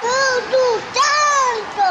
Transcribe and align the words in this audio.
Tudo 0.00 0.78
tanto! 0.94 1.82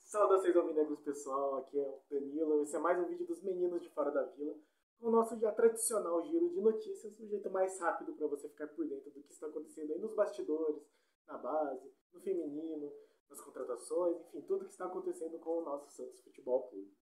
Saudações 0.00 0.54
alvinegros 0.54 1.00
pessoal, 1.00 1.56
aqui 1.56 1.78
é 1.78 1.82
o 1.82 2.02
Danilo, 2.10 2.62
esse 2.62 2.76
é 2.76 2.78
mais 2.78 2.98
um 2.98 3.06
vídeo 3.06 3.26
dos 3.26 3.42
meninos 3.42 3.80
de 3.80 3.88
fora 3.88 4.10
da 4.10 4.24
vila, 4.24 4.54
o 5.00 5.10
nosso 5.10 5.38
já 5.38 5.50
tradicional 5.52 6.22
giro 6.24 6.50
de 6.50 6.60
notícias, 6.60 7.18
um 7.18 7.26
jeito 7.26 7.48
mais 7.48 7.80
rápido 7.80 8.12
para 8.12 8.26
você 8.26 8.50
ficar 8.50 8.66
por 8.68 8.86
dentro 8.86 9.10
do 9.10 9.22
que 9.22 9.32
está 9.32 9.46
acontecendo 9.46 9.94
aí 9.94 9.98
nos 9.98 10.12
bastidores, 10.14 10.82
na 11.26 11.38
base, 11.38 11.90
no 12.12 12.20
feminino, 12.20 12.92
nas 13.30 13.40
contratações, 13.40 14.20
enfim, 14.26 14.42
tudo 14.42 14.66
que 14.66 14.72
está 14.72 14.84
acontecendo 14.84 15.38
com 15.38 15.58
o 15.58 15.64
nosso 15.64 15.90
Santos 15.90 16.20
Futebol 16.20 16.68
Clube. 16.68 16.92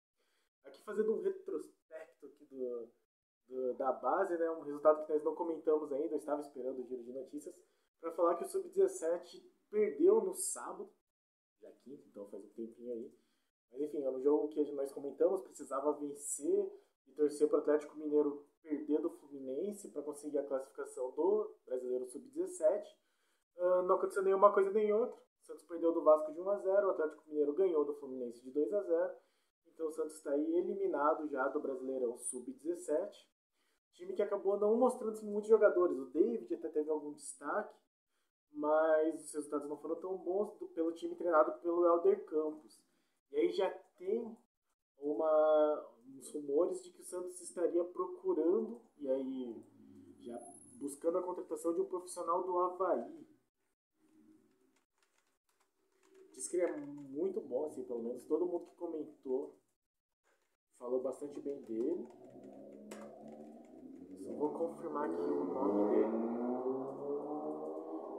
Aqui 0.64 0.80
fazendo 0.84 1.12
um 1.12 1.22
retrospecto 1.22 2.26
aqui 2.26 2.44
do, 2.44 2.88
do, 3.48 3.74
da 3.74 3.90
base, 3.90 4.38
né, 4.38 4.48
um 4.48 4.62
resultado 4.62 5.04
que 5.04 5.12
nós 5.12 5.24
não 5.24 5.34
comentamos 5.34 5.92
ainda, 5.92 6.14
eu 6.14 6.18
estava 6.18 6.40
esperando 6.40 6.78
o 6.78 6.86
giro 6.86 7.02
de 7.02 7.12
notícias, 7.12 7.52
para 8.06 8.14
falar 8.14 8.36
que 8.36 8.44
o 8.44 8.48
Sub-17 8.48 9.42
perdeu 9.68 10.20
no 10.20 10.32
sábado, 10.32 10.88
já 11.60 11.70
quinta, 11.82 12.04
então 12.06 12.28
faz 12.28 12.44
um 12.44 12.50
tempinho 12.50 12.92
aí. 12.92 13.12
Mas 13.72 13.80
enfim, 13.80 14.04
é 14.04 14.10
um 14.10 14.22
jogo 14.22 14.48
que 14.48 14.72
nós 14.72 14.92
comentamos, 14.92 15.42
precisava 15.42 15.92
vencer 15.94 16.72
e 17.08 17.12
torcer 17.12 17.48
para 17.48 17.58
o 17.58 17.60
Atlético 17.62 17.98
Mineiro 17.98 18.46
perder 18.62 19.00
do 19.00 19.10
Fluminense 19.10 19.90
para 19.90 20.02
conseguir 20.02 20.38
a 20.38 20.46
classificação 20.46 21.10
do 21.12 21.56
Brasileiro 21.66 22.06
Sub-17. 22.06 22.84
Uh, 23.56 23.82
não 23.82 23.96
aconteceu 23.96 24.22
nenhuma 24.22 24.52
coisa 24.52 24.70
nem 24.70 24.92
outra. 24.92 25.16
O 25.40 25.44
Santos 25.44 25.64
perdeu 25.64 25.92
do 25.92 26.04
Vasco 26.04 26.32
de 26.32 26.40
1 26.40 26.50
a 26.50 26.58
0 26.58 26.86
o 26.86 26.90
Atlético 26.90 27.28
Mineiro 27.28 27.54
ganhou 27.54 27.84
do 27.84 27.94
Fluminense 27.94 28.40
de 28.42 28.50
2 28.52 28.72
a 28.72 28.82
0 28.82 29.14
Então 29.66 29.88
o 29.88 29.92
Santos 29.92 30.14
está 30.14 30.30
aí 30.30 30.56
eliminado 30.56 31.26
já 31.28 31.48
do 31.48 31.60
Brasileirão 31.60 32.16
Sub-17. 32.18 33.10
Time 33.94 34.12
que 34.12 34.22
acabou 34.22 34.58
não 34.60 34.76
mostrando 34.76 35.20
muitos 35.22 35.48
jogadores. 35.48 35.98
O 35.98 36.06
David 36.06 36.54
até 36.54 36.68
teve 36.68 36.90
algum 36.90 37.12
destaque, 37.14 37.74
mas 38.52 39.24
os 39.24 39.32
resultados 39.32 39.68
não 39.68 39.76
foram 39.76 39.96
tão 39.96 40.16
bons 40.16 40.54
pelo 40.74 40.92
time 40.92 41.14
treinado 41.14 41.60
pelo 41.60 41.84
Helder 41.84 42.24
Campos. 42.24 42.80
E 43.30 43.36
aí 43.36 43.52
já 43.52 43.70
tem 43.98 44.36
uma, 44.98 45.86
uns 46.08 46.32
rumores 46.32 46.82
de 46.82 46.90
que 46.90 47.00
o 47.00 47.04
Santos 47.04 47.40
estaria 47.40 47.84
procurando, 47.84 48.80
e 48.98 49.08
aí 49.08 49.62
já 50.20 50.38
buscando 50.78 51.18
a 51.18 51.22
contratação 51.22 51.74
de 51.74 51.80
um 51.80 51.86
profissional 51.86 52.42
do 52.42 52.58
Havaí. 52.58 53.26
Diz 56.32 56.48
que 56.48 56.56
ele 56.56 56.64
é 56.64 56.76
muito 56.76 57.40
bom, 57.40 57.66
assim, 57.66 57.84
pelo 57.84 58.02
menos 58.02 58.24
todo 58.24 58.46
mundo 58.46 58.66
que 58.66 58.76
comentou 58.76 59.56
falou 60.78 61.00
bastante 61.00 61.40
bem 61.40 61.62
dele. 61.62 62.06
Só 64.22 64.32
vou 64.32 64.50
confirmar 64.50 65.10
aqui 65.10 65.22
o 65.22 65.44
nome 65.44 65.90
dele. 65.90 66.45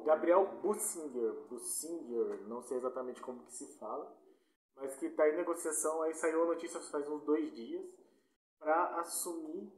Gabriel 0.07 0.45
Bussinger, 0.61 1.33
Bussinger, 1.49 2.47
não 2.47 2.61
sei 2.61 2.77
exatamente 2.77 3.21
como 3.21 3.43
que 3.43 3.51
se 3.51 3.77
fala, 3.77 4.15
mas 4.77 4.95
que 4.95 5.07
está 5.07 5.27
em 5.27 5.35
negociação, 5.35 6.01
aí 6.01 6.13
saiu 6.13 6.43
a 6.43 6.45
notícia 6.45 6.79
faz 6.79 7.05
uns 7.09 7.25
dois 7.25 7.53
dias, 7.53 7.85
para 8.57 9.01
assumir 9.01 9.69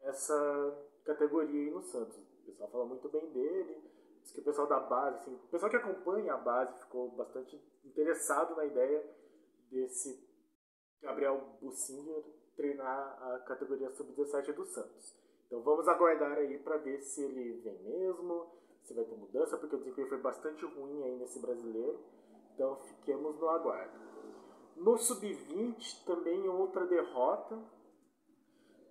essa 0.00 0.88
categoria 1.04 1.66
aí 1.66 1.70
no 1.70 1.82
Santos. 1.82 2.16
O 2.16 2.46
pessoal 2.46 2.70
fala 2.70 2.86
muito 2.86 3.06
bem 3.10 3.30
dele, 3.32 3.82
diz 4.22 4.32
que 4.32 4.40
o 4.40 4.44
pessoal 4.44 4.66
da 4.66 4.80
base, 4.80 5.18
assim, 5.18 5.34
o 5.34 5.48
pessoal 5.48 5.70
que 5.70 5.76
acompanha 5.76 6.32
a 6.32 6.38
base 6.38 6.80
ficou 6.80 7.10
bastante 7.10 7.62
interessado 7.84 8.56
na 8.56 8.64
ideia 8.64 9.04
desse 9.70 10.26
Gabriel 11.02 11.58
Bussinger 11.60 12.24
treinar 12.56 13.22
a 13.22 13.40
categoria 13.40 13.90
sub-17 13.90 14.54
do 14.54 14.64
Santos. 14.64 15.14
Então 15.46 15.60
vamos 15.60 15.86
aguardar 15.86 16.38
aí 16.38 16.58
para 16.60 16.78
ver 16.78 17.02
se 17.02 17.22
ele 17.22 17.60
vem 17.60 17.82
mesmo, 17.82 18.56
se 18.86 18.94
vai 18.94 19.04
ter 19.04 19.16
mudança, 19.16 19.58
porque 19.58 19.74
o 19.74 19.78
desempenho 19.80 20.08
foi 20.08 20.18
bastante 20.18 20.64
ruim 20.64 21.02
aí 21.02 21.16
nesse 21.16 21.40
brasileiro. 21.40 21.98
Então 22.54 22.76
fiquemos 22.76 23.38
no 23.38 23.48
aguardo. 23.48 23.98
No 24.76 24.96
sub-20 24.96 26.04
também 26.04 26.48
outra 26.48 26.86
derrota. 26.86 27.58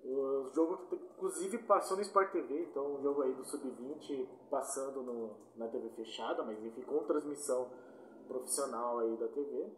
O 0.04 0.52
jogo 0.54 0.80
inclusive 0.92 1.58
passou 1.60 1.98
no 1.98 2.04
Sport 2.04 2.32
TV, 2.32 2.64
então 2.66 2.96
o 2.96 3.02
jogo 3.02 3.24
aí 3.24 3.34
do 3.34 3.44
sub-20 3.44 4.28
passando 4.52 5.02
no, 5.02 5.36
na 5.56 5.68
TV 5.68 5.90
fechada, 5.96 6.44
mas 6.44 6.64
enfim, 6.64 6.84
com 6.84 7.00
transmissão 7.06 7.72
profissional 8.28 9.00
aí 9.00 9.18
da 9.18 9.28
TV. 9.30 9.72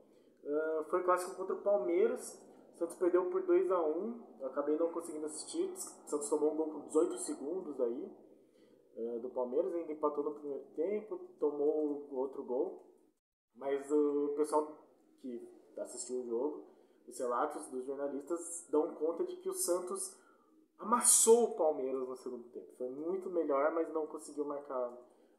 Uh, 0.44 0.84
foi 0.90 1.04
clássico 1.04 1.36
contra 1.36 1.56
o 1.56 1.62
Palmeiras. 1.62 2.42
Santos 2.76 2.96
perdeu 2.96 3.30
por 3.30 3.42
2 3.42 3.72
a 3.72 3.82
1 3.82 4.24
Eu 4.42 4.48
acabei 4.48 4.78
não 4.78 4.92
conseguindo 4.92 5.26
assistir. 5.28 5.74
Santos 5.78 6.30
tomou 6.30 6.54
um 6.54 6.58
gol 6.58 6.72
com 6.72 6.80
18 6.88 7.18
segundos 7.20 7.80
aí. 7.80 8.12
É, 8.98 9.20
do 9.20 9.30
Palmeiras, 9.30 9.76
ainda 9.76 9.92
empatou 9.92 10.24
no 10.24 10.34
primeiro 10.34 10.66
tempo, 10.76 11.20
tomou 11.40 12.08
outro 12.12 12.44
gol. 12.44 12.84
Mas 13.56 13.92
o 13.92 14.34
pessoal 14.36 14.76
que 15.22 15.48
assistiu 15.78 16.22
o 16.22 16.28
jogo, 16.28 16.68
os 17.08 17.20
relatos 17.20 17.68
dos 17.68 17.86
jornalistas, 17.86 18.68
dão 18.72 18.96
conta 18.96 19.24
de 19.24 19.36
que 19.38 19.50
o 19.50 19.54
Santos 19.54 20.18
amassou 20.80 21.52
o 21.52 21.56
Palmeiras 21.56 22.08
no 22.08 22.16
segundo 22.18 22.50
tempo. 22.50 22.76
Foi 22.76 22.90
muito 22.90 23.30
melhor, 23.30 23.72
mas 23.72 23.92
não 23.94 24.08
conseguiu 24.08 24.46
marcar. 24.46 24.98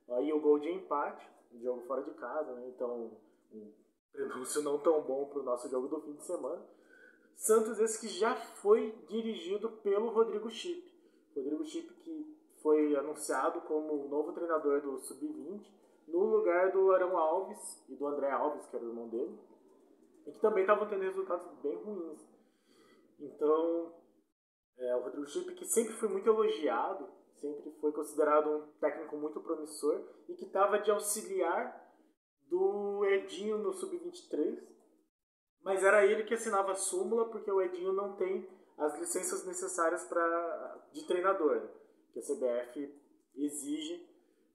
Aí 0.08 0.32
o 0.32 0.40
gol 0.40 0.58
de 0.58 0.70
empate, 0.70 1.28
jogo 1.60 1.82
fora 1.82 2.02
de 2.02 2.12
casa, 2.12 2.52
né? 2.54 2.68
então 2.68 3.10
um 3.52 3.72
prenúncio 4.12 4.62
não 4.62 4.78
tão 4.78 5.02
bom 5.02 5.26
para 5.26 5.40
o 5.40 5.44
nosso 5.44 5.68
jogo 5.68 5.88
do 5.88 6.00
fim 6.00 6.14
de 6.14 6.24
semana. 6.24 6.64
Santos 7.34 7.78
esse 7.78 8.00
que 8.00 8.08
já 8.08 8.34
foi 8.34 8.92
dirigido 9.08 9.70
pelo 9.82 10.10
Rodrigo 10.10 10.50
Chip. 10.50 10.92
Rodrigo 11.36 11.64
Chip 11.64 11.92
que 12.02 12.37
foi 12.68 12.94
anunciado 12.96 13.62
como 13.62 13.94
o 13.94 14.08
novo 14.10 14.34
treinador 14.34 14.82
do 14.82 14.98
Sub-20, 14.98 15.66
no 16.06 16.18
lugar 16.18 16.70
do 16.70 16.92
Arão 16.92 17.16
Alves 17.16 17.82
e 17.88 17.96
do 17.96 18.06
André 18.06 18.30
Alves, 18.30 18.66
que 18.66 18.76
era 18.76 18.84
o 18.84 18.88
irmão 18.88 19.08
dele, 19.08 19.38
e 20.26 20.32
que 20.32 20.40
também 20.40 20.64
estavam 20.64 20.86
tendo 20.86 21.00
resultados 21.00 21.46
bem 21.62 21.74
ruins. 21.76 22.20
Então, 23.18 23.94
é, 24.76 24.96
o 24.96 25.00
Rodrigo 25.00 25.26
Chip, 25.28 25.54
que 25.54 25.64
sempre 25.64 25.94
foi 25.94 26.10
muito 26.10 26.28
elogiado, 26.28 27.08
sempre 27.40 27.70
foi 27.80 27.90
considerado 27.90 28.50
um 28.50 28.66
técnico 28.78 29.16
muito 29.16 29.40
promissor 29.40 30.02
e 30.28 30.34
que 30.34 30.44
estava 30.44 30.78
de 30.78 30.90
auxiliar 30.90 31.90
do 32.50 33.02
Edinho 33.06 33.56
no 33.56 33.72
Sub-23, 33.72 34.62
mas 35.62 35.82
era 35.82 36.04
ele 36.04 36.24
que 36.24 36.34
assinava 36.34 36.72
a 36.72 36.74
súmula 36.74 37.30
porque 37.30 37.50
o 37.50 37.62
Edinho 37.62 37.94
não 37.94 38.14
tem 38.16 38.46
as 38.76 38.98
licenças 38.98 39.46
necessárias 39.46 40.04
para 40.04 40.84
de 40.92 41.06
treinador 41.06 41.78
que 42.18 42.32
a 42.32 42.34
CBF 42.34 42.94
exige 43.36 44.06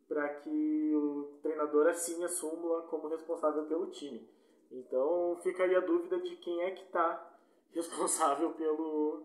para 0.07 0.27
que 0.35 0.95
o 0.95 1.39
treinador 1.41 1.87
assine 1.87 2.25
a 2.25 2.29
súmula 2.29 2.83
como 2.83 3.07
responsável 3.07 3.65
pelo 3.65 3.87
time. 3.87 4.27
Então 4.71 5.39
fica 5.41 5.63
aí 5.63 5.75
a 5.75 5.79
dúvida 5.79 6.19
de 6.19 6.35
quem 6.37 6.61
é 6.63 6.71
que 6.71 6.83
está 6.83 7.31
responsável 7.71 8.51
pelo, 8.53 9.23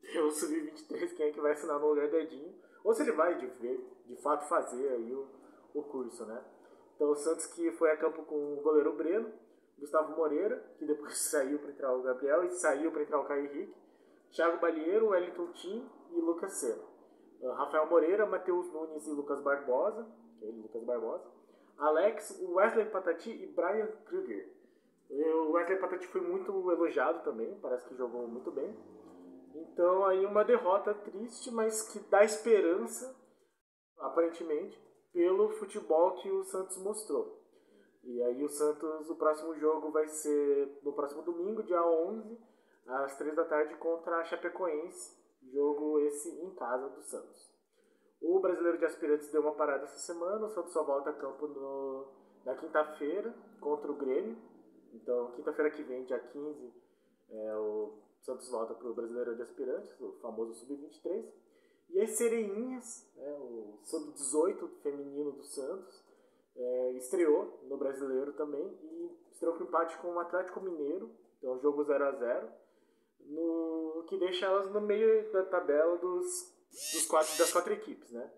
pelo 0.00 0.30
Sub-23, 0.30 1.14
quem 1.14 1.26
é 1.26 1.32
que 1.32 1.40
vai 1.40 1.52
assinar 1.52 1.78
no 1.78 1.88
lugar 1.88 2.08
do 2.08 2.16
Edinho, 2.16 2.54
ou 2.82 2.94
se 2.94 3.02
ele 3.02 3.12
vai 3.12 3.36
de, 3.38 3.78
de 4.06 4.16
fato 4.16 4.48
fazer 4.48 4.88
aí 4.88 5.14
o, 5.14 5.26
o 5.74 5.82
curso, 5.82 6.24
né? 6.24 6.42
Então 6.94 7.10
o 7.10 7.16
Santos 7.16 7.46
que 7.46 7.70
foi 7.72 7.90
a 7.90 7.96
campo 7.96 8.22
com 8.24 8.54
o 8.54 8.62
goleiro 8.62 8.92
Breno, 8.94 9.32
Gustavo 9.78 10.16
Moreira, 10.16 10.64
que 10.78 10.86
depois 10.86 11.18
saiu 11.30 11.58
para 11.58 11.70
entrar 11.70 11.94
o 11.94 12.02
Gabriel 12.02 12.44
e 12.44 12.50
saiu 12.52 12.90
para 12.90 13.02
entrar 13.02 13.20
o 13.20 13.24
Caio 13.24 13.44
Henrique, 13.44 13.74
Thiago 14.32 14.58
Balieiro, 14.58 15.08
Wellington 15.08 15.52
Tim 15.52 15.88
e 16.12 16.20
Lucas 16.20 16.52
Senna. 16.54 16.93
Rafael 17.52 17.86
Moreira, 17.88 18.26
Matheus 18.26 18.72
Nunes 18.72 19.06
e 19.06 19.10
Lucas 19.10 19.40
Barbosa, 19.42 20.06
que 20.38 20.44
é 20.44 20.48
ele, 20.48 20.62
Lucas 20.62 20.82
Barbosa, 20.82 21.24
Alex, 21.78 22.40
Wesley 22.42 22.86
Patati 22.86 23.30
e 23.30 23.46
Brian 23.46 23.88
Kruger. 24.06 24.52
O 25.10 25.52
Wesley 25.52 25.78
Patati 25.78 26.06
foi 26.06 26.20
muito 26.20 26.50
elogiado 26.70 27.22
também, 27.22 27.58
parece 27.60 27.86
que 27.86 27.96
jogou 27.96 28.26
muito 28.26 28.50
bem. 28.50 28.74
Então 29.54 30.04
aí 30.04 30.24
uma 30.24 30.44
derrota 30.44 30.94
triste, 30.94 31.50
mas 31.50 31.92
que 31.92 31.98
dá 32.08 32.24
esperança, 32.24 33.14
aparentemente, 33.98 34.80
pelo 35.12 35.50
futebol 35.50 36.12
que 36.16 36.30
o 36.30 36.44
Santos 36.44 36.78
mostrou. 36.78 37.40
E 38.02 38.22
aí 38.22 38.42
o 38.42 38.48
Santos, 38.48 39.08
o 39.08 39.16
próximo 39.16 39.54
jogo 39.54 39.90
vai 39.90 40.06
ser 40.08 40.80
no 40.82 40.92
próximo 40.92 41.22
domingo, 41.22 41.62
dia 41.62 41.82
11, 41.82 42.38
às 42.86 43.16
3 43.16 43.34
da 43.34 43.44
tarde, 43.44 43.76
contra 43.76 44.18
a 44.18 44.24
Chapecoense 44.24 45.23
Jogo 45.52 45.98
esse 46.00 46.28
em 46.28 46.50
casa 46.54 46.88
do 46.88 47.02
Santos. 47.02 47.52
O 48.20 48.40
brasileiro 48.40 48.78
de 48.78 48.84
aspirantes 48.86 49.30
deu 49.30 49.42
uma 49.42 49.54
parada 49.54 49.84
essa 49.84 49.98
semana, 49.98 50.46
o 50.46 50.50
Santos 50.50 50.72
só 50.72 50.82
volta 50.82 51.10
a 51.10 51.12
campo 51.12 51.46
no, 51.46 52.06
na 52.44 52.54
quinta-feira 52.54 53.34
contra 53.60 53.90
o 53.90 53.96
Grêmio. 53.96 54.36
Então, 54.94 55.32
quinta-feira 55.32 55.70
que 55.70 55.82
vem, 55.82 56.04
dia 56.04 56.18
15, 56.18 56.72
é, 57.30 57.56
o 57.56 57.98
Santos 58.22 58.48
volta 58.48 58.74
para 58.74 58.88
o 58.88 58.94
brasileiro 58.94 59.36
de 59.36 59.42
aspirantes, 59.42 60.00
o 60.00 60.12
famoso 60.22 60.54
Sub-23. 60.54 61.26
E 61.90 62.00
as 62.00 62.10
Sereinhas, 62.16 63.06
né, 63.16 63.30
o 63.40 63.78
Sub-18 63.82 64.68
feminino 64.82 65.32
do 65.32 65.42
Santos, 65.42 66.02
é, 66.56 66.92
estreou 66.92 67.60
no 67.64 67.76
brasileiro 67.76 68.32
também 68.32 68.66
e 68.82 69.10
estreou 69.32 69.56
com 69.56 69.64
empate 69.64 69.98
com 69.98 70.08
o 70.08 70.20
Atlético 70.20 70.60
Mineiro, 70.60 71.10
então 71.38 71.58
jogo 71.58 71.84
0 71.84 72.04
a 72.04 72.12
0 72.12 72.48
no 73.26 73.83
que 74.02 74.18
deixa 74.18 74.46
elas 74.46 74.70
no 74.70 74.80
meio 74.80 75.32
da 75.32 75.44
tabela 75.44 75.96
dos, 75.96 76.52
dos 76.92 77.06
quatro, 77.06 77.38
das 77.38 77.52
quatro 77.52 77.72
equipes, 77.72 78.10
né? 78.10 78.30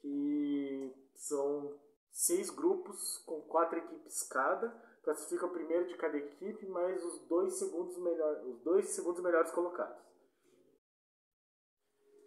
Que 0.00 0.94
são 1.14 1.74
seis 2.10 2.50
grupos 2.50 3.18
com 3.26 3.40
quatro 3.42 3.78
equipes 3.78 4.22
cada, 4.22 4.70
classifica 5.02 5.46
o 5.46 5.50
primeiro 5.50 5.86
de 5.86 5.96
cada 5.96 6.16
equipe, 6.16 6.66
mais 6.66 7.04
os 7.04 7.20
dois 7.26 7.54
segundos, 7.54 7.96
melhor, 7.98 8.44
os 8.46 8.60
dois 8.60 8.88
segundos 8.90 9.22
melhores 9.22 9.50
colocados. 9.50 10.02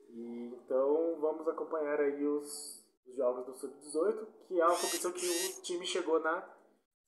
E, 0.10 0.54
então 0.54 1.18
vamos 1.20 1.48
acompanhar 1.48 2.00
aí 2.00 2.26
os, 2.26 2.86
os 3.08 3.16
jogos 3.16 3.46
do 3.46 3.54
Sub-18, 3.54 4.28
que 4.48 4.60
é 4.60 4.66
uma 4.66 4.76
competição 4.76 5.12
que 5.12 5.26
o 5.26 5.62
time 5.62 5.86
chegou 5.86 6.20
na 6.20 6.48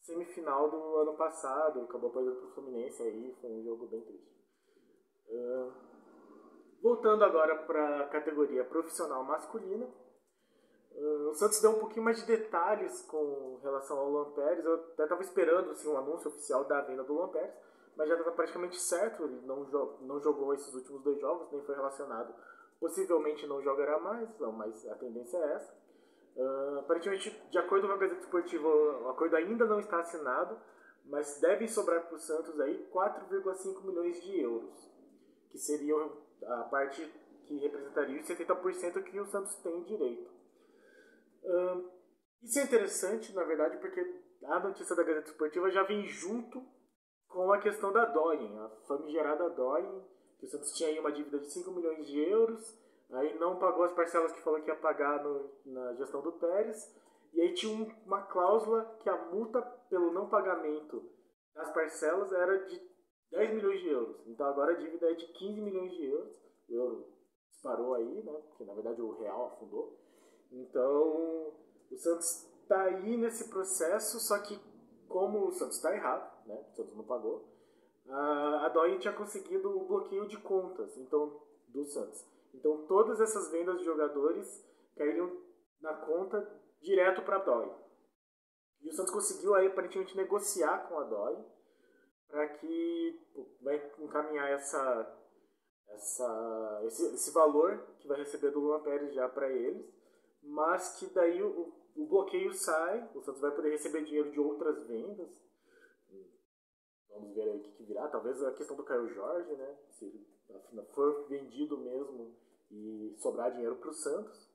semifinal 0.01 0.69
do 0.69 0.97
ano 0.97 1.15
passado, 1.15 1.81
acabou 1.81 2.11
perdendo 2.11 2.35
para 2.35 2.47
o 2.47 2.51
Fluminense 2.51 3.01
aí, 3.01 3.35
foi 3.39 3.51
um 3.51 3.63
jogo 3.63 3.87
bem 3.87 4.01
triste. 4.01 4.42
Voltando 6.83 7.23
agora 7.23 7.55
para 7.63 8.01
a 8.01 8.07
categoria 8.09 8.65
profissional 8.65 9.23
masculina, 9.23 9.85
uh, 10.91 11.29
o 11.29 11.33
Santos 11.33 11.61
deu 11.61 11.71
um 11.71 11.79
pouquinho 11.79 12.03
mais 12.03 12.17
de 12.17 12.25
detalhes 12.25 13.01
com 13.03 13.57
relação 13.63 13.97
ao 13.97 14.09
Luan 14.09 14.31
Pérez. 14.31 14.65
Eu 14.65 14.75
até 14.75 15.03
estava 15.03 15.21
esperando 15.21 15.71
assim, 15.71 15.87
um 15.87 15.97
anúncio 15.97 16.27
oficial 16.27 16.65
da 16.65 16.81
venda 16.81 17.05
do 17.05 17.13
Luan 17.13 17.29
Pérez, 17.29 17.53
mas 17.95 18.09
já 18.09 18.15
estava 18.15 18.35
praticamente 18.35 18.81
certo. 18.81 19.23
Ele 19.23 19.39
não, 19.45 19.63
jo 19.63 19.97
não 20.01 20.19
jogou 20.19 20.53
esses 20.53 20.73
últimos 20.73 21.01
dois 21.03 21.17
jogos, 21.21 21.49
nem 21.53 21.63
foi 21.63 21.73
relacionado. 21.73 22.35
Possivelmente 22.81 23.47
não 23.47 23.61
jogará 23.61 23.97
mais, 23.99 24.37
não, 24.37 24.51
mas 24.51 24.85
a 24.89 24.95
tendência 24.95 25.37
é 25.37 25.53
essa. 25.53 25.73
Uh, 26.35 26.79
aparentemente, 26.79 27.29
de 27.49 27.57
acordo 27.59 27.87
com 27.87 27.93
a 27.93 27.97
Gazeta 27.97 28.19
Esportiva, 28.19 28.67
o 28.67 29.07
acordo 29.07 29.37
ainda 29.37 29.65
não 29.65 29.79
está 29.79 30.01
assinado, 30.01 30.59
mas 31.05 31.39
devem 31.39 31.67
sobrar 31.69 32.05
para 32.07 32.15
o 32.15 32.19
Santos 32.19 32.59
aí 32.59 32.89
4,5 32.93 33.85
milhões 33.85 34.21
de 34.21 34.41
euros, 34.41 34.92
que 35.53 35.59
seriam 35.59 36.17
a 36.43 36.63
parte 36.63 37.05
que 37.45 37.59
representaria 37.59 38.19
os 38.19 38.27
70% 38.27 39.03
que 39.03 39.19
o 39.19 39.25
Santos 39.27 39.55
tem 39.57 39.83
direito. 39.83 40.29
Isso 42.41 42.59
é 42.59 42.63
interessante, 42.63 43.31
na 43.33 43.43
verdade, 43.43 43.77
porque 43.77 44.01
a 44.43 44.59
notícia 44.59 44.95
da 44.95 45.03
Gazeta 45.03 45.29
Esportiva 45.29 45.69
já 45.69 45.83
vem 45.83 46.07
junto 46.07 46.65
com 47.27 47.53
a 47.53 47.59
questão 47.59 47.93
da 47.93 48.05
Doyen, 48.05 48.57
a 48.57 48.69
famigerada 48.87 49.49
Doyen, 49.51 50.03
que 50.39 50.47
o 50.47 50.49
Santos 50.49 50.73
tinha 50.73 50.89
aí 50.89 50.99
uma 50.99 51.11
dívida 51.11 51.37
de 51.37 51.51
5 51.51 51.71
milhões 51.71 52.07
de 52.07 52.19
euros, 52.19 52.83
Aí 53.13 53.37
não 53.37 53.57
pagou 53.57 53.83
as 53.83 53.93
parcelas 53.93 54.31
que 54.31 54.41
falou 54.41 54.59
que 54.61 54.69
ia 54.69 54.75
pagar 54.75 55.23
no, 55.23 55.51
na 55.65 55.93
gestão 55.93 56.21
do 56.21 56.31
Pérez. 56.33 56.95
E 57.31 57.41
aí 57.41 57.53
tinha 57.53 57.71
um, 57.71 57.89
uma 58.05 58.23
cláusula 58.23 58.97
que 59.01 59.09
a 59.09 59.25
multa 59.25 59.61
pelo 59.89 60.11
não 60.11 60.29
pagamento 60.29 61.03
das 61.53 61.71
parcelas 61.71 62.31
era 62.31 62.65
de 62.65 62.79
10 63.33 63.55
milhões 63.55 63.81
de 63.81 63.89
euros. 63.89 64.27
Então 64.27 64.45
agora 64.45 64.73
a 64.73 64.77
dívida 64.77 65.11
é 65.11 65.15
de 65.15 65.25
15 65.27 65.61
milhões 65.61 65.91
de 65.91 66.05
euros. 66.05 66.37
O 66.69 66.73
euro 66.73 67.07
disparou 67.49 67.95
aí, 67.95 68.23
né? 68.23 68.33
Porque 68.47 68.63
na 68.63 68.73
verdade 68.73 69.01
o 69.01 69.19
real 69.19 69.47
afundou. 69.47 69.99
Então 70.51 71.53
o 71.91 71.97
Santos 71.97 72.47
está 72.61 72.83
aí 72.83 73.17
nesse 73.17 73.49
processo, 73.49 74.19
só 74.19 74.39
que 74.39 74.59
como 75.07 75.47
o 75.47 75.51
Santos 75.51 75.77
está 75.77 75.93
errado, 75.93 76.47
né? 76.47 76.63
O 76.71 76.75
Santos 76.75 76.95
não 76.95 77.03
pagou. 77.03 77.51
A, 78.07 78.69
DOI 78.69 78.99
tinha 78.99 79.13
conseguido 79.13 79.69
o 79.69 79.87
bloqueio 79.87 80.27
de 80.27 80.37
contas, 80.37 80.95
então 80.97 81.41
do 81.69 81.85
Santos. 81.85 82.23
Então 82.53 82.85
todas 82.85 83.19
essas 83.19 83.49
vendas 83.49 83.79
de 83.79 83.85
jogadores 83.85 84.63
caíram 84.95 85.41
na 85.81 85.93
conta 85.93 86.47
direto 86.81 87.23
para 87.23 87.37
a 87.37 87.43
DOI. 87.43 87.71
E 88.81 88.89
o 88.89 88.93
Santos 88.93 89.13
conseguiu 89.13 89.55
aí 89.55 89.67
aparentemente 89.67 90.15
negociar 90.15 90.87
com 90.87 90.99
a 90.99 91.03
DOI 91.05 91.37
para 92.33 92.47
que 92.47 93.21
vai 93.61 93.79
encaminhar 93.99 94.49
essa, 94.49 95.19
essa, 95.89 96.81
esse, 96.85 97.05
esse 97.13 97.31
valor 97.31 97.85
que 97.99 98.07
vai 98.07 98.17
receber 98.17 98.49
do 98.49 98.59
Luan 98.59 98.81
Pérez 98.81 99.13
já 99.13 99.29
para 99.29 99.51
eles, 99.51 99.85
mas 100.41 100.97
que 100.97 101.05
daí 101.13 101.43
o, 101.43 101.71
o 101.95 102.07
bloqueio 102.07 102.51
sai, 102.51 103.07
o 103.13 103.21
Santos 103.21 103.39
vai 103.39 103.51
poder 103.51 103.69
receber 103.69 104.03
dinheiro 104.03 104.31
de 104.31 104.39
outras 104.39 104.83
vendas. 104.87 105.29
Vamos 107.07 107.35
ver 107.35 107.43
aí 107.43 107.59
o 107.59 107.61
que, 107.61 107.71
que 107.73 107.83
virá. 107.83 108.07
Talvez 108.07 108.43
a 108.43 108.51
questão 108.53 108.75
do 108.75 108.83
Caio 108.83 109.13
Jorge, 109.13 109.53
né? 109.53 109.77
Se 109.91 110.05
ele 110.05 110.25
for 110.91 111.27
vendido 111.27 111.77
mesmo 111.77 112.35
e 112.71 113.15
sobrar 113.19 113.51
dinheiro 113.51 113.75
para 113.75 113.91
o 113.91 113.93
Santos. 113.93 114.49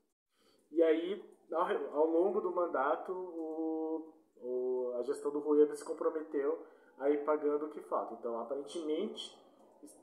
E 0.72 0.82
aí, 0.82 1.24
ao, 1.52 1.96
ao, 1.96 2.06
longo 2.10 2.40
do 2.40 2.50
mandato, 2.50 3.12
o, 3.12 4.12
o, 4.42 4.92
a 4.96 5.02
gestão 5.04 5.30
do 5.30 5.38
Rueda 5.38 5.76
se 5.76 5.84
comprometeu 5.84 6.66
a 6.98 7.10
ir 7.10 7.24
pagando 7.24 7.66
o 7.66 7.70
que 7.70 7.80
falta. 7.82 8.14
Então, 8.14 8.38
aparentemente, 8.40 9.38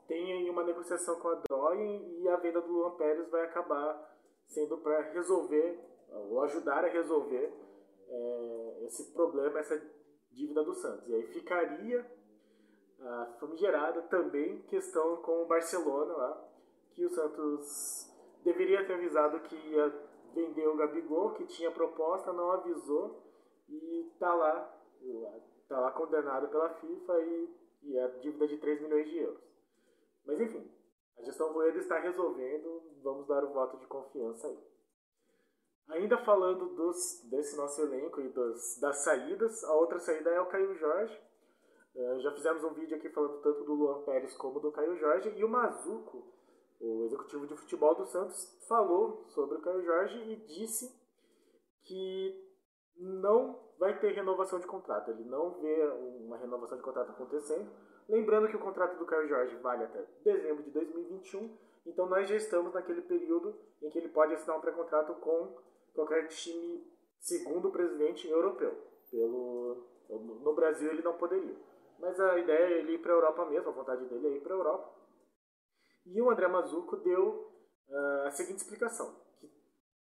tem 0.06 0.32
aí 0.32 0.50
uma 0.50 0.64
negociação 0.64 1.18
com 1.20 1.28
a 1.28 1.42
DOI 1.48 2.20
e 2.20 2.28
a 2.28 2.36
venda 2.36 2.60
do 2.60 2.72
Luan 2.72 2.92
Pérez 2.92 3.28
vai 3.30 3.44
acabar 3.44 4.14
sendo 4.46 4.78
para 4.78 5.00
resolver, 5.12 5.80
ou 6.10 6.40
ajudar 6.42 6.84
a 6.84 6.88
resolver 6.88 7.52
é, 8.08 8.84
esse 8.84 9.12
problema, 9.12 9.58
essa 9.58 9.80
dívida 10.30 10.62
do 10.62 10.74
Santos. 10.74 11.08
E 11.08 11.14
aí 11.14 11.26
ficaria 11.28 12.06
a 13.00 13.36
famigerada 13.40 14.02
também 14.02 14.62
questão 14.62 15.16
com 15.16 15.42
o 15.42 15.46
Barcelona 15.46 16.12
lá, 16.12 16.48
que 16.92 17.04
o 17.04 17.10
Santos 17.10 18.12
deveria 18.44 18.86
ter 18.86 18.94
avisado 18.94 19.40
que 19.40 19.56
ia 19.56 19.92
vender 20.34 20.66
o 20.68 20.76
Gabigol, 20.76 21.32
que 21.32 21.46
tinha 21.46 21.70
proposta, 21.70 22.32
não 22.32 22.52
avisou 22.52 23.22
e 23.68 24.12
tá 24.18 24.32
lá, 24.32 24.72
tá 25.68 25.80
lá 25.80 25.90
condenado 25.92 26.48
pela 26.48 26.74
FIFA 26.74 27.20
e, 27.20 27.56
e 27.82 27.98
a 27.98 28.08
dívida 28.18 28.46
de 28.46 28.58
3 28.58 28.82
milhões 28.82 29.08
de 29.08 29.18
euros. 29.18 29.42
Mas 30.24 30.40
enfim, 30.40 30.70
a 31.18 31.22
gestão 31.22 31.52
Voeda 31.52 31.78
está 31.78 31.98
resolvendo, 31.98 32.82
vamos 33.02 33.26
dar 33.26 33.44
o 33.44 33.52
voto 33.52 33.78
de 33.78 33.86
confiança 33.86 34.46
aí. 34.48 34.58
Ainda 35.88 36.18
falando 36.18 36.74
dos, 36.74 37.22
desse 37.30 37.56
nosso 37.56 37.80
elenco 37.82 38.20
e 38.20 38.28
dos, 38.28 38.78
das 38.80 39.04
saídas, 39.04 39.62
a 39.64 39.74
outra 39.74 39.98
saída 40.00 40.30
é 40.30 40.40
o 40.40 40.46
Caio 40.46 40.74
Jorge. 40.74 41.20
Uh, 41.94 42.20
já 42.20 42.32
fizemos 42.32 42.64
um 42.64 42.74
vídeo 42.74 42.96
aqui 42.96 43.08
falando 43.08 43.40
tanto 43.40 43.64
do 43.64 43.74
Luan 43.74 44.02
Pérez 44.02 44.36
como 44.36 44.60
do 44.60 44.72
Caio 44.72 44.96
Jorge. 44.96 45.32
E 45.36 45.44
o 45.44 45.48
Mazuco 45.48 46.36
o 46.80 47.04
executivo 47.04 47.46
de 47.46 47.56
futebol 47.56 47.94
do 47.94 48.06
Santos 48.06 48.54
falou 48.68 49.24
sobre 49.28 49.56
o 49.56 49.62
Caio 49.62 49.84
Jorge 49.84 50.18
e 50.18 50.36
disse 50.36 50.94
que 51.82 52.44
não 52.96 53.65
vai 53.78 53.98
ter 53.98 54.12
renovação 54.12 54.58
de 54.58 54.66
contrato. 54.66 55.10
Ele 55.10 55.24
não 55.24 55.50
vê 55.60 55.84
uma 56.20 56.36
renovação 56.36 56.76
de 56.76 56.84
contrato 56.84 57.10
acontecendo. 57.10 57.70
Lembrando 58.08 58.48
que 58.48 58.56
o 58.56 58.60
contrato 58.60 58.96
do 58.98 59.06
Caio 59.06 59.28
Jorge 59.28 59.56
vale 59.56 59.84
até 59.84 60.04
dezembro 60.22 60.62
de 60.62 60.70
2021, 60.70 61.56
então 61.84 62.06
nós 62.06 62.28
já 62.28 62.36
estamos 62.36 62.72
naquele 62.72 63.02
período 63.02 63.54
em 63.82 63.90
que 63.90 63.98
ele 63.98 64.08
pode 64.08 64.34
assinar 64.34 64.56
um 64.56 64.60
pré-contrato 64.60 65.14
com 65.14 65.56
qualquer 65.92 66.28
time, 66.28 66.86
segundo 67.18 67.68
o 67.68 67.72
presidente 67.72 68.28
europeu. 68.28 68.76
Pelo, 69.10 69.86
no 70.08 70.54
Brasil 70.54 70.90
ele 70.90 71.02
não 71.02 71.16
poderia. 71.16 71.56
Mas 71.98 72.18
a 72.20 72.38
ideia 72.38 72.74
é 72.74 72.78
ele 72.78 72.94
ir 72.94 72.98
para 72.98 73.12
a 73.12 73.16
Europa 73.16 73.46
mesmo, 73.46 73.70
a 73.70 73.72
vontade 73.72 74.04
dele 74.06 74.28
é 74.28 74.30
ir 74.36 74.40
para 74.40 74.54
a 74.54 74.58
Europa. 74.58 74.94
E 76.04 76.22
o 76.22 76.30
André 76.30 76.46
Mazuco 76.46 76.96
deu 76.98 77.50
uh, 77.88 78.26
a 78.26 78.30
seguinte 78.30 78.58
explicação, 78.58 79.12
que 79.40 79.50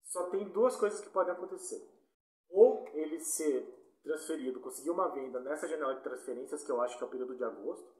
só 0.05 0.31
tem 0.31 0.49
duas 0.51 0.77
coisas 0.77 1.01
que 1.01 1.11
podem 1.11 1.33
acontecer. 1.33 1.98
Ele 3.09 3.21
ser 3.21 3.67
transferido, 4.03 4.61
conseguir 4.61 4.91
uma 4.91 5.09
venda 5.09 5.41
nessa 5.41 5.67
janela 5.67 5.95
de 5.95 6.03
transferências, 6.03 6.65
que 6.65 6.71
eu 6.71 6.81
acho 6.81 6.97
que 6.97 7.05
é 7.05 7.07
o 7.07 7.11
período 7.11 7.37
de 7.37 7.45
agosto, 7.45 7.93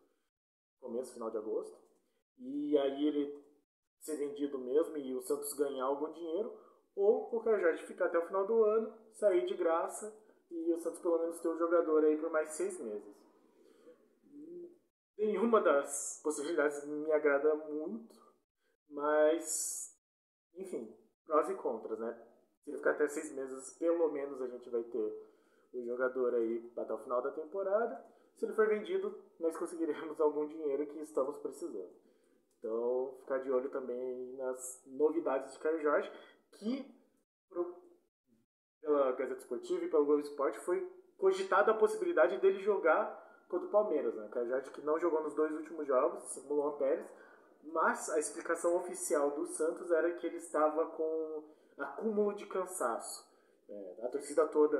começo, 0.81 1.13
final 1.13 1.31
de 1.31 1.39
agosto, 1.39 1.77
e 2.39 2.79
aí 2.79 3.07
ele 3.07 3.45
ser 4.01 4.17
vendido 4.17 4.59
mesmo 4.59 4.97
e 4.97 5.15
o 5.15 5.23
Santos 5.23 5.53
ganhar 5.55 5.85
algum 5.85 6.13
dinheiro, 6.13 6.57
ou 6.95 7.29
o 7.33 7.43
Jorge 7.43 7.87
ficar 7.87 8.07
até 8.07 8.19
o 8.19 8.27
final 8.27 8.47
do 8.47 8.65
ano, 8.65 8.95
sair 9.13 9.47
de 9.47 9.55
graça 9.55 10.15
e 10.51 10.73
o 10.73 10.79
Santos 10.79 11.01
pelo 11.01 11.19
menos 11.19 11.41
ter 11.41 11.49
o 11.49 11.55
um 11.55 11.59
jogador 11.59 12.05
aí 12.05 12.17
por 12.17 12.31
mais 12.31 12.51
seis 12.51 12.79
meses 12.81 13.19
nenhuma 15.19 15.61
das 15.61 16.21
possibilidades 16.23 16.85
me 16.87 17.13
agrada 17.13 17.55
muito, 17.55 18.15
mas, 18.89 19.95
enfim, 20.55 20.97
prós 21.27 21.51
e 21.51 21.55
contras, 21.55 21.99
né? 21.99 22.28
Se 22.69 22.73
ele 22.73 22.79
ficar 22.79 22.91
até 22.91 23.09
seis 23.09 23.33
meses, 23.33 23.71
pelo 23.79 24.13
menos 24.13 24.43
a 24.43 24.47
gente 24.47 24.69
vai 24.69 24.83
ter 24.83 25.27
o 25.73 25.85
jogador 25.87 26.35
aí 26.35 26.71
até 26.77 26.93
o 26.93 26.99
final 26.99 27.23
da 27.23 27.31
temporada. 27.31 28.05
Se 28.37 28.45
ele 28.45 28.53
for 28.53 28.69
vendido, 28.69 29.19
nós 29.41 29.57
conseguiremos 29.57 30.21
algum 30.21 30.47
dinheiro 30.47 30.87
que 30.87 31.01
estamos 31.01 31.39
precisando. 31.39 31.91
Então, 32.59 33.17
ficar 33.21 33.39
de 33.39 33.51
olho 33.51 33.71
também 33.71 34.37
nas 34.37 34.83
novidades 34.87 35.55
de 35.55 35.59
Caio 35.61 35.81
Jorge, 35.81 36.13
que 36.53 36.95
pela 38.83 39.13
Gazeta 39.13 39.41
Esportiva 39.41 39.85
e 39.85 39.89
pelo 39.89 40.05
Globo 40.05 40.21
Esporte 40.21 40.59
foi 40.61 40.87
cogitada 41.17 41.73
a 41.73 41.79
possibilidade 41.79 42.39
dele 42.39 42.61
jogar 42.61 43.47
contra 43.49 43.67
o 43.67 43.71
Palmeiras, 43.71 44.15
né? 44.15 44.29
Cajade 44.31 44.71
que 44.73 44.83
não 44.83 44.99
jogou 44.99 45.23
nos 45.23 45.35
dois 45.35 45.53
últimos 45.53 45.87
jogos, 45.87 46.37
o 46.37 46.53
Luan 46.53 46.77
Pérez, 46.77 47.07
mas 47.65 48.11
a 48.11 48.19
explicação 48.19 48.77
oficial 48.77 49.31
do 49.31 49.47
Santos 49.47 49.91
era 49.91 50.13
que 50.13 50.27
ele 50.27 50.37
estava 50.37 50.85
com 50.91 51.57
acúmulo 51.83 52.35
de 52.35 52.47
cansaço. 52.47 53.27
É, 53.69 54.05
a 54.05 54.09
torcida 54.09 54.47
toda, 54.49 54.77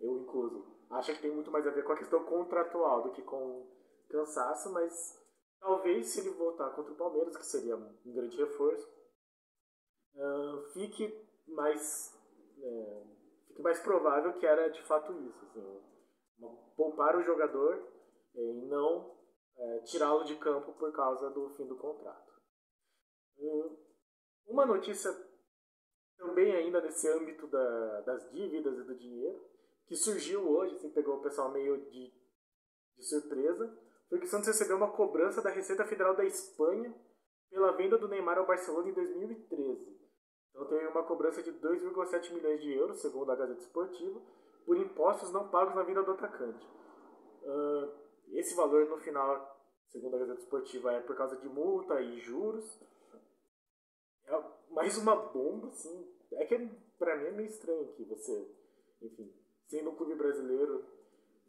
eu 0.00 0.18
incluso, 0.18 0.76
acha 0.90 1.14
que 1.14 1.22
tem 1.22 1.30
muito 1.30 1.50
mais 1.50 1.66
a 1.66 1.70
ver 1.70 1.84
com 1.84 1.92
a 1.92 1.96
questão 1.96 2.24
contratual 2.24 3.02
do 3.02 3.12
que 3.12 3.22
com 3.22 3.66
cansaço, 4.08 4.72
mas 4.72 5.22
talvez 5.60 6.08
se 6.08 6.20
ele 6.20 6.30
voltar 6.30 6.70
contra 6.70 6.92
o 6.92 6.96
Palmeiras, 6.96 7.36
que 7.36 7.46
seria 7.46 7.76
um 7.76 8.12
grande 8.12 8.36
reforço, 8.36 8.88
uh, 10.14 10.62
fique 10.72 11.26
mais. 11.48 12.14
É, 12.58 13.02
fique 13.48 13.62
mais 13.62 13.80
provável 13.80 14.32
que 14.34 14.46
era 14.46 14.68
de 14.68 14.82
fato 14.84 15.12
isso. 15.12 15.44
Assim, 15.44 15.82
poupar 16.76 17.16
o 17.16 17.22
jogador 17.22 17.82
e 18.34 18.52
não 18.66 19.16
é, 19.56 19.78
tirá-lo 19.80 20.24
de 20.24 20.36
campo 20.36 20.72
por 20.72 20.92
causa 20.92 21.30
do 21.30 21.48
fim 21.50 21.66
do 21.66 21.76
contrato. 21.76 22.32
Uma 24.46 24.64
notícia 24.64 25.10
também 26.18 26.54
ainda 26.54 26.80
nesse 26.80 27.08
âmbito 27.08 27.46
da, 27.46 28.00
das 28.02 28.30
dívidas 28.32 28.78
e 28.78 28.84
do 28.84 28.94
dinheiro, 28.94 29.40
que 29.86 29.96
surgiu 29.96 30.48
hoje, 30.48 30.76
assim, 30.76 30.90
pegou 30.90 31.16
o 31.16 31.22
pessoal 31.22 31.50
meio 31.52 31.76
de, 31.90 32.12
de 32.96 33.04
surpresa, 33.04 33.78
foi 34.08 34.18
que 34.18 34.24
o 34.24 34.28
Santos 34.28 34.48
recebeu 34.48 34.76
uma 34.76 34.92
cobrança 34.92 35.42
da 35.42 35.50
Receita 35.50 35.84
Federal 35.84 36.14
da 36.14 36.24
Espanha 36.24 36.94
pela 37.50 37.72
venda 37.72 37.98
do 37.98 38.08
Neymar 38.08 38.38
ao 38.38 38.46
Barcelona 38.46 38.88
em 38.88 38.94
2013. 38.94 39.96
Então 40.50 40.66
teve 40.68 40.86
uma 40.86 41.02
cobrança 41.04 41.42
de 41.42 41.52
2,7 41.52 42.32
milhões 42.32 42.60
de 42.60 42.72
euros, 42.72 43.00
segundo 43.00 43.30
a 43.30 43.36
Gazeta 43.36 43.60
Esportiva, 43.60 44.20
por 44.64 44.76
impostos 44.76 45.32
não 45.32 45.48
pagos 45.48 45.74
na 45.74 45.82
vinda 45.82 46.02
do 46.02 46.12
atacante. 46.12 46.66
Esse 48.32 48.54
valor, 48.54 48.86
no 48.86 48.98
final, 48.98 49.56
segundo 49.88 50.16
a 50.16 50.18
Gazeta 50.18 50.40
Esportiva, 50.40 50.92
é 50.92 51.00
por 51.00 51.16
causa 51.16 51.36
de 51.36 51.48
multa 51.48 52.00
e 52.00 52.18
juros. 52.20 52.80
Mais 54.86 54.98
uma 54.98 55.16
bomba, 55.16 55.66
assim. 55.66 56.06
É 56.34 56.46
que 56.46 56.56
pra 56.96 57.16
mim 57.16 57.26
é 57.26 57.30
meio 57.32 57.48
estranho 57.48 57.92
que 57.94 58.04
você, 58.04 58.48
enfim, 59.02 59.34
sendo 59.66 59.90
um 59.90 59.96
clube 59.96 60.14
brasileiro, 60.14 60.84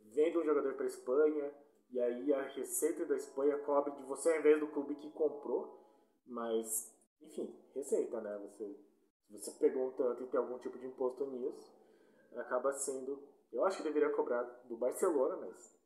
vende 0.05 0.39
um 0.39 0.43
jogador 0.43 0.73
para 0.73 0.87
Espanha, 0.87 1.53
e 1.91 1.99
aí 1.99 2.33
a 2.33 2.41
receita 2.41 3.05
da 3.05 3.15
Espanha 3.15 3.59
cobre 3.59 3.91
de 3.91 4.01
você 4.05 4.31
ao 4.31 4.39
invés 4.39 4.59
do 4.59 4.69
clube 4.69 4.95
que 4.95 5.11
comprou. 5.11 5.85
Mas, 6.25 6.91
enfim, 7.21 7.55
receita, 7.75 8.19
né? 8.21 8.39
Você, 8.39 8.75
você 9.29 9.51
pegou 9.59 9.89
um 9.89 9.91
tanto 9.91 10.23
e 10.23 10.27
tem 10.29 10.39
algum 10.39 10.57
tipo 10.57 10.79
de 10.79 10.87
imposto 10.87 11.23
nisso, 11.27 11.71
acaba 12.37 12.73
sendo. 12.73 13.21
Eu 13.53 13.63
acho 13.65 13.77
que 13.77 13.83
deveria 13.83 14.09
cobrar 14.09 14.41
do 14.67 14.77
Barcelona, 14.77 15.35
mas 15.35 15.77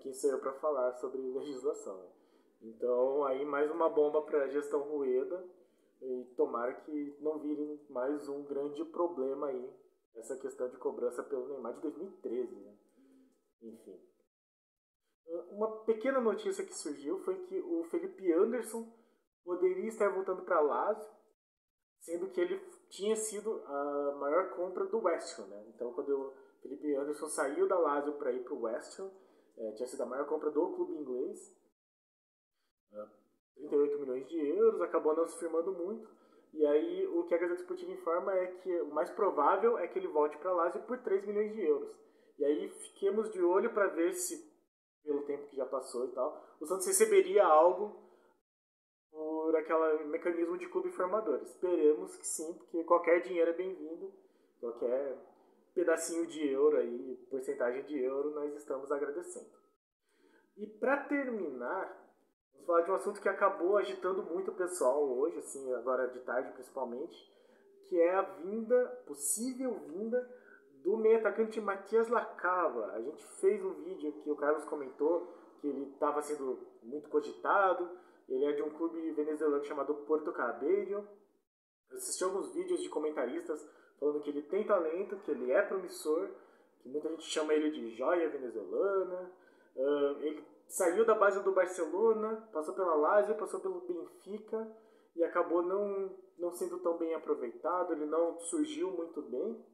quem 0.00 0.14
sou 0.14 0.30
eu 0.30 0.38
para 0.38 0.54
falar 0.54 0.94
sobre 0.94 1.20
legislação? 1.36 1.98
Né? 1.98 2.08
Então, 2.62 3.24
aí 3.24 3.44
mais 3.44 3.70
uma 3.70 3.90
bomba 3.90 4.22
para 4.22 4.44
a 4.44 4.48
gestão 4.48 4.80
Rueda 4.84 5.60
e 6.02 6.24
tomara 6.36 6.74
que 6.74 7.16
não 7.20 7.38
vire 7.38 7.80
mais 7.88 8.28
um 8.28 8.42
grande 8.42 8.84
problema 8.86 9.46
aí 9.46 9.82
essa 10.14 10.36
questão 10.36 10.68
de 10.68 10.76
cobrança 10.76 11.22
pelo 11.22 11.48
Neymar 11.48 11.74
de 11.74 11.80
2013, 11.82 12.54
né? 12.56 12.76
Enfim. 13.62 14.00
Uma 15.50 15.84
pequena 15.84 16.20
notícia 16.20 16.64
que 16.64 16.74
surgiu 16.74 17.18
foi 17.20 17.46
que 17.46 17.60
o 17.60 17.84
Felipe 17.84 18.30
Anderson 18.32 18.92
poderia 19.44 19.88
estar 19.88 20.08
voltando 20.10 20.42
para 20.42 20.60
Lazio, 20.60 21.10
sendo 22.00 22.30
que 22.30 22.40
ele 22.40 22.58
tinha 22.90 23.16
sido 23.16 23.62
a 23.64 24.16
maior 24.18 24.50
compra 24.56 24.84
do 24.86 24.98
West 24.98 25.38
Ham, 25.38 25.46
né? 25.46 25.64
Então, 25.68 25.92
quando 25.94 26.10
o 26.10 26.34
Felipe 26.60 26.94
Anderson 26.94 27.28
saiu 27.28 27.66
da 27.68 27.78
Lazio 27.78 28.14
para 28.14 28.32
ir 28.32 28.42
para 28.44 28.54
o 28.54 28.62
West 28.62 28.98
Ham, 28.98 29.10
é, 29.56 29.72
tinha 29.72 29.86
sido 29.86 30.02
a 30.02 30.06
maior 30.06 30.26
compra 30.26 30.50
do 30.50 30.72
clube 30.74 30.94
inglês. 30.94 31.56
38 33.56 33.98
milhões 34.00 34.28
de 34.28 34.48
euros, 34.48 34.80
acabou 34.80 35.16
não 35.16 35.26
se 35.26 35.38
firmando 35.38 35.72
muito. 35.72 36.08
E 36.52 36.66
aí 36.66 37.06
o 37.06 37.24
que 37.24 37.34
a 37.34 37.38
Gazeta 37.38 37.60
Esportiva 37.60 37.92
informa 37.92 38.34
é 38.34 38.46
que 38.46 38.80
o 38.82 38.92
mais 38.92 39.10
provável 39.10 39.78
é 39.78 39.88
que 39.88 39.98
ele 39.98 40.08
volte 40.08 40.36
para 40.38 40.52
Lazio 40.52 40.82
por 40.82 40.98
3 40.98 41.26
milhões 41.26 41.52
de 41.54 41.64
euros. 41.64 41.98
E 42.38 42.44
aí 42.44 42.68
fiquemos 42.68 43.30
de 43.30 43.42
olho 43.42 43.72
para 43.72 43.88
ver 43.88 44.12
se, 44.12 44.52
pelo 45.02 45.22
tempo 45.22 45.48
que 45.48 45.56
já 45.56 45.64
passou 45.66 46.06
e 46.06 46.12
tal, 46.12 46.44
o 46.60 46.66
Santos 46.66 46.86
receberia 46.86 47.44
algo 47.44 48.02
por 49.10 49.56
aquele 49.56 50.04
mecanismo 50.04 50.58
de 50.58 50.68
clube 50.68 50.90
formador. 50.92 51.40
Esperemos 51.42 52.16
que 52.16 52.26
sim, 52.26 52.54
porque 52.54 52.84
qualquer 52.84 53.20
dinheiro 53.20 53.50
é 53.50 53.54
bem-vindo, 53.54 54.12
qualquer 54.60 55.18
pedacinho 55.74 56.26
de 56.26 56.48
euro 56.48 56.76
aí, 56.76 57.16
porcentagem 57.30 57.84
de 57.84 58.02
euro, 58.02 58.30
nós 58.30 58.54
estamos 58.54 58.90
agradecendo. 58.90 59.50
E 60.56 60.66
para 60.66 61.04
terminar, 61.04 62.11
vamos 62.52 62.66
falar 62.66 62.80
de 62.82 62.90
um 62.90 62.94
assunto 62.94 63.20
que 63.20 63.28
acabou 63.28 63.76
agitando 63.76 64.22
muito 64.22 64.50
o 64.50 64.54
pessoal 64.54 65.02
hoje, 65.02 65.38
assim, 65.38 65.72
agora 65.74 66.08
de 66.08 66.20
tarde 66.20 66.52
principalmente, 66.52 67.32
que 67.88 68.00
é 68.00 68.14
a 68.14 68.22
vinda, 68.22 68.86
possível 69.06 69.74
vinda 69.88 70.28
do 70.82 70.96
meio 70.96 71.18
atacante 71.18 71.60
Matias 71.60 72.08
Lacava. 72.08 72.92
A 72.92 73.00
gente 73.00 73.24
fez 73.40 73.64
um 73.64 73.74
vídeo 73.82 74.12
que 74.22 74.30
o 74.30 74.36
Carlos 74.36 74.64
comentou 74.64 75.32
que 75.60 75.68
ele 75.68 75.90
estava 75.92 76.20
sendo 76.22 76.58
muito 76.82 77.08
cogitado. 77.08 77.88
Ele 78.28 78.44
é 78.44 78.52
de 78.52 78.62
um 78.62 78.70
clube 78.70 79.12
venezuelano 79.12 79.64
chamado 79.64 79.94
Porto 80.06 80.32
Cabello. 80.32 81.06
Eu 81.90 81.96
assisti 81.96 82.24
alguns 82.24 82.52
vídeos 82.52 82.80
de 82.80 82.88
comentaristas 82.88 83.64
falando 84.00 84.20
que 84.20 84.30
ele 84.30 84.42
tem 84.42 84.66
talento, 84.66 85.16
que 85.18 85.30
ele 85.30 85.52
é 85.52 85.62
promissor, 85.62 86.28
que 86.80 86.88
muita 86.88 87.08
gente 87.10 87.24
chama 87.24 87.54
ele 87.54 87.70
de 87.70 87.94
joia 87.96 88.28
venezuelana. 88.28 89.30
Uh, 89.76 90.18
ele 90.22 90.44
saiu 90.72 91.04
da 91.04 91.14
base 91.14 91.42
do 91.42 91.52
Barcelona, 91.52 92.48
passou 92.52 92.74
pela 92.74 92.94
Lazio, 92.94 93.36
passou 93.36 93.60
pelo 93.60 93.80
Benfica 93.82 94.74
e 95.14 95.22
acabou 95.22 95.62
não, 95.62 96.16
não 96.38 96.50
sendo 96.52 96.78
tão 96.80 96.96
bem 96.96 97.14
aproveitado, 97.14 97.92
ele 97.92 98.06
não 98.06 98.38
surgiu 98.40 98.90
muito 98.90 99.20
bem. 99.22 99.64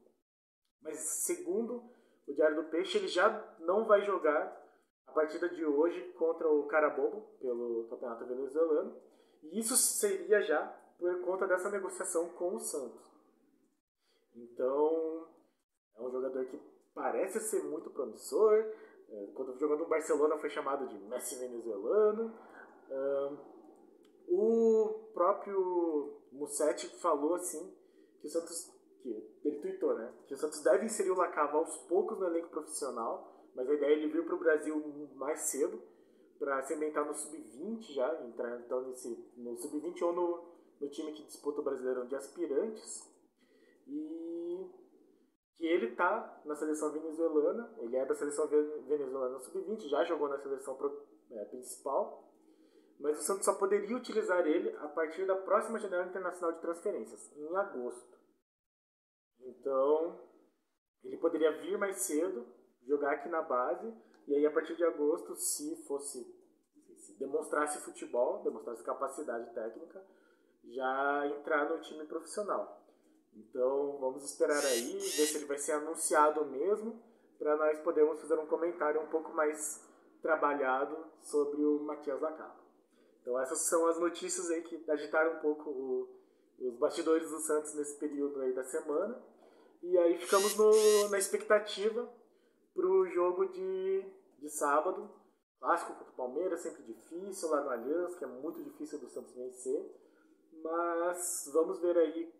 Mas 0.81 0.99
segundo 0.99 1.83
o 2.27 2.33
Diário 2.33 2.57
do 2.57 2.69
Peixe, 2.69 2.97
ele 2.97 3.07
já 3.07 3.29
não 3.59 3.85
vai 3.85 4.01
jogar 4.01 4.55
a 5.07 5.11
partida 5.11 5.47
de 5.49 5.65
hoje 5.65 6.01
contra 6.17 6.49
o 6.49 6.67
Carabobo 6.67 7.21
pelo 7.39 7.87
Campeonato 7.89 8.25
Venezuelano. 8.25 8.95
E 9.43 9.57
isso 9.59 9.77
seria 9.77 10.41
já 10.41 10.67
por 10.97 11.21
conta 11.21 11.47
dessa 11.47 11.69
negociação 11.69 12.27
com 12.29 12.55
o 12.55 12.59
Santos. 12.59 13.09
Então, 14.35 15.27
é 15.97 16.01
um 16.01 16.11
jogador 16.11 16.45
que 16.45 16.59
parece 16.93 17.39
ser 17.39 17.63
muito 17.63 17.89
promissor. 17.89 18.65
É, 19.11 19.27
quando 19.33 19.57
jogou 19.57 19.77
no 19.77 19.87
Barcelona 19.87 20.37
foi 20.37 20.49
chamado 20.49 20.87
de 20.87 20.97
Messi 21.05 21.35
venezuelano. 21.35 22.33
o 24.27 25.09
próprio 25.13 26.19
Mussetti 26.31 26.87
falou 26.99 27.35
assim 27.35 27.73
que 28.19 28.27
o 28.27 28.29
Santos, 28.29 28.71
que 29.01 29.09
ele 29.43 29.59
tweetou, 29.59 29.95
né? 29.95 30.13
Que 30.27 30.33
o 30.33 30.37
Santos 30.37 30.61
deve 30.61 30.85
inserir 30.85 31.11
o 31.11 31.15
Lacava 31.15 31.57
aos 31.57 31.75
poucos 31.87 32.19
no 32.19 32.25
elenco 32.25 32.49
profissional, 32.49 33.47
mas 33.55 33.69
a 33.69 33.73
ideia 33.73 33.93
é 33.93 33.97
ele 33.97 34.11
vir 34.11 34.25
para 34.25 34.35
o 34.35 34.39
Brasil 34.39 35.09
mais 35.15 35.41
cedo 35.41 35.81
para 36.37 36.61
se 36.63 36.73
ambientar 36.73 37.05
no 37.05 37.13
sub-20 37.13 37.93
já, 37.93 38.23
entrar 38.23 38.59
então 38.61 38.81
nesse 38.87 39.09
no 39.35 39.57
sub-20 39.57 40.01
ou 40.03 40.13
no, 40.13 40.43
no 40.79 40.89
time 40.89 41.11
que 41.11 41.23
disputa 41.23 41.59
o 41.59 41.63
Brasileirão 41.63 42.07
de 42.07 42.15
aspirantes 42.15 43.09
e 43.85 44.28
que 45.59 45.65
ele 45.65 45.87
está 45.87 46.41
na 46.45 46.55
seleção 46.55 46.89
venezuelana, 46.93 47.69
ele 47.79 47.97
é 47.97 48.05
da 48.05 48.15
seleção 48.15 48.47
venezuelana 48.47 49.39
sub-20, 49.39 49.89
já 49.89 50.05
jogou 50.05 50.29
na 50.29 50.39
seleção 50.39 50.77
é, 51.31 51.45
principal, 51.45 52.31
mas 52.97 53.19
o 53.19 53.21
Santos 53.21 53.43
só 53.43 53.53
poderia 53.55 53.97
utilizar 53.97 54.47
ele 54.47 54.73
a 54.77 54.87
partir 54.87 55.27
da 55.27 55.35
próxima 55.35 55.77
janela 55.77 56.07
internacional 56.07 56.53
de 56.53 56.61
transferências, 56.61 57.35
em 57.35 57.55
agosto. 57.57 58.17
Então, 59.41 60.17
ele 61.03 61.17
poderia 61.17 61.51
vir 61.59 61.77
mais 61.77 61.97
cedo, 61.97 62.47
jogar 62.87 63.11
aqui 63.11 63.27
na 63.27 63.41
base, 63.41 63.93
e 64.29 64.35
aí 64.35 64.45
a 64.45 64.51
partir 64.51 64.77
de 64.77 64.85
agosto, 64.85 65.35
se 65.35 65.75
fosse 65.85 66.39
se 66.99 67.17
demonstrasse 67.17 67.79
futebol, 67.79 68.43
demonstrasse 68.43 68.83
capacidade 68.83 69.53
técnica, 69.53 70.01
já 70.63 71.27
entrar 71.27 71.69
no 71.69 71.81
time 71.81 72.05
profissional. 72.05 72.81
Então 73.35 73.97
vamos 73.99 74.23
esperar 74.23 74.63
aí, 74.65 74.93
ver 74.93 75.25
se 75.25 75.37
ele 75.37 75.45
vai 75.45 75.57
ser 75.57 75.73
anunciado 75.73 76.45
mesmo, 76.45 77.01
para 77.37 77.55
nós 77.55 77.79
podermos 77.79 78.19
fazer 78.19 78.37
um 78.37 78.47
comentário 78.47 79.01
um 79.01 79.07
pouco 79.07 79.33
mais 79.33 79.81
trabalhado 80.21 80.97
sobre 81.21 81.63
o 81.63 81.79
Matias 81.79 82.19
Lacaba. 82.19 82.59
Então 83.21 83.39
essas 83.39 83.59
são 83.67 83.87
as 83.87 83.97
notícias 83.99 84.49
aí 84.49 84.61
que 84.61 84.89
agitaram 84.89 85.37
um 85.37 85.39
pouco 85.39 85.69
o, 85.69 86.09
os 86.59 86.77
bastidores 86.77 87.29
do 87.29 87.39
Santos 87.39 87.73
nesse 87.75 87.97
período 87.97 88.41
aí 88.41 88.53
da 88.53 88.63
semana. 88.63 89.21
E 89.81 89.97
aí 89.97 90.17
ficamos 90.17 90.57
no, 90.57 91.09
na 91.09 91.17
expectativa 91.17 92.09
para 92.73 92.85
o 92.85 93.07
jogo 93.07 93.45
de, 93.47 94.05
de 94.39 94.49
sábado. 94.49 95.09
Clássico 95.59 95.93
contra 95.93 96.11
o 96.11 96.15
Palmeiras, 96.15 96.61
sempre 96.61 96.83
difícil 96.83 97.49
lá 97.49 97.61
no 97.61 97.69
Allianz, 97.69 98.15
que 98.15 98.23
é 98.23 98.27
muito 98.27 98.63
difícil 98.63 98.97
do 98.99 99.09
Santos 99.09 99.33
vencer. 99.33 99.93
Mas 100.63 101.49
vamos 101.53 101.79
ver 101.79 101.97
aí 101.97 102.33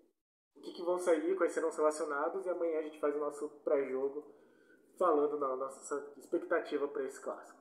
o 0.56 0.62
que, 0.62 0.74
que 0.74 0.84
vão 0.84 1.00
sair, 1.00 1.36
quais 1.36 1.54
serão 1.54 1.70
relacionados, 1.70 2.46
e 2.46 2.50
amanhã 2.50 2.80
a 2.80 2.84
gente 2.84 3.00
faz 3.00 3.16
o 3.16 3.20
nosso 3.20 3.50
pré-jogo 3.64 4.24
falando 4.98 5.40
na 5.40 5.56
nossa 5.56 6.14
expectativa 6.18 6.88
para 6.88 7.04
esse 7.06 7.22
clássico. 7.22 7.60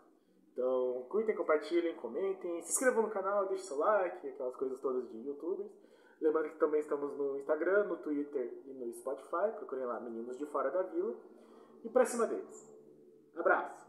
Então, 0.53 1.07
curtem, 1.09 1.37
compartilhem, 1.37 1.95
comentem, 1.95 2.61
se 2.63 2.73
inscrevam 2.73 3.05
no 3.05 3.11
canal, 3.11 3.47
deixem 3.47 3.69
seu 3.69 3.79
like, 3.79 4.29
aquelas 4.29 4.57
coisas 4.57 4.81
todas 4.81 5.09
de 5.09 5.19
youtubers. 5.19 5.71
Lembrando 6.21 6.51
que 6.51 6.59
também 6.59 6.81
estamos 6.81 7.17
no 7.17 7.39
Instagram, 7.39 7.85
no 7.85 7.97
Twitter 7.99 8.53
e 8.67 8.73
no 8.73 8.93
Spotify. 8.93 9.53
Procurem 9.57 9.85
lá 9.85 10.01
Meninos 10.01 10.37
de 10.37 10.47
Fora 10.47 10.69
da 10.71 10.83
Vila. 10.83 11.15
E 11.85 11.89
pra 11.89 12.05
cima 12.05 12.27
deles. 12.27 12.69
Abraço! 13.37 13.88